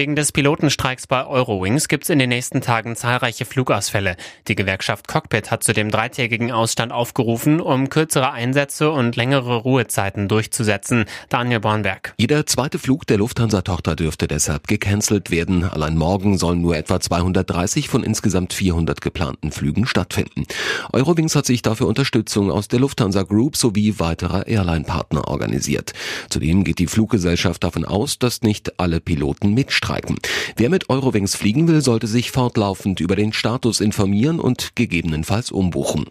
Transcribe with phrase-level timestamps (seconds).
[0.00, 4.16] Wegen des Pilotenstreiks bei Eurowings gibt es in den nächsten Tagen zahlreiche Flugausfälle.
[4.48, 10.26] Die Gewerkschaft Cockpit hat zu dem dreitägigen Ausstand aufgerufen, um kürzere Einsätze und längere Ruhezeiten
[10.26, 11.04] durchzusetzen.
[11.28, 12.14] Daniel Bornberg.
[12.16, 15.64] Jeder zweite Flug der Lufthansa-Tochter dürfte deshalb gecancelt werden.
[15.64, 20.46] Allein morgen sollen nur etwa 230 von insgesamt 400 geplanten Flügen stattfinden.
[20.94, 25.92] Eurowings hat sich dafür Unterstützung aus der Lufthansa Group sowie weiterer Airline-Partner organisiert.
[26.30, 30.18] Zudem geht die Fluggesellschaft davon aus, dass nicht alle Piloten mitstreiken streiken.
[30.56, 36.06] Wer mit Eurowings fliegen will, sollte sich fortlaufend über den Status informieren und gegebenenfalls umbuchen.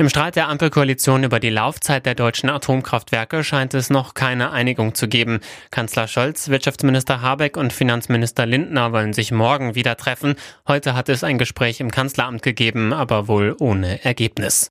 [0.00, 4.94] Im Streit der Ampelkoalition über die Laufzeit der deutschen Atomkraftwerke scheint es noch keine Einigung
[4.94, 5.40] zu geben.
[5.72, 10.36] Kanzler Scholz, Wirtschaftsminister Habeck und Finanzminister Lindner wollen sich morgen wieder treffen.
[10.68, 14.70] Heute hat es ein Gespräch im Kanzleramt gegeben, aber wohl ohne Ergebnis.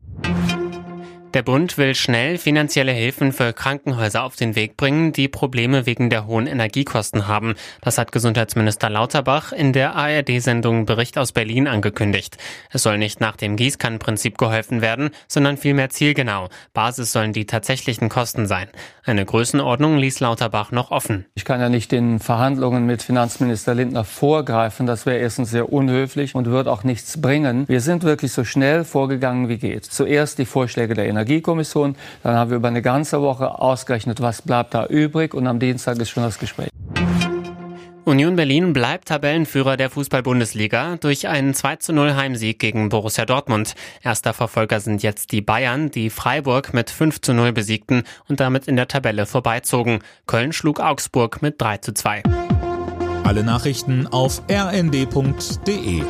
[1.33, 6.09] Der Bund will schnell finanzielle Hilfen für Krankenhäuser auf den Weg bringen, die Probleme wegen
[6.09, 7.55] der hohen Energiekosten haben.
[7.81, 12.37] Das hat Gesundheitsminister Lauterbach in der ARD-Sendung Bericht aus Berlin angekündigt.
[12.71, 16.47] Es soll nicht nach dem Gießkannenprinzip geholfen werden, sondern vielmehr zielgenau.
[16.73, 18.69] Basis sollen die tatsächlichen Kosten sein.
[19.03, 21.25] Eine Größenordnung ließ Lauterbach noch offen.
[21.35, 24.87] Ich kann ja nicht den Verhandlungen mit Finanzminister Lindner vorgreifen.
[24.87, 27.67] Das wäre erstens sehr unhöflich und wird auch nichts bringen.
[27.67, 29.85] Wir sind wirklich so schnell vorgegangen wie geht.
[29.85, 31.95] Zuerst die Vorschläge der Energiekommission.
[32.23, 35.33] Dann haben wir über eine ganze Woche ausgerechnet, was bleibt da übrig.
[35.33, 36.69] Und am Dienstag ist schon das Gespräch.
[38.05, 43.75] Union Berlin bleibt Tabellenführer der Fußball-Bundesliga durch einen 2 zu 0 Heimsieg gegen Borussia Dortmund.
[44.01, 48.69] Erster Verfolger sind jetzt die Bayern, die Freiburg mit 5 zu 0 besiegten und damit
[48.69, 49.99] in der Tabelle vorbeizogen.
[50.25, 52.23] Köln schlug Augsburg mit 3 zu 2.
[53.25, 56.01] Alle Nachrichten auf rnd.de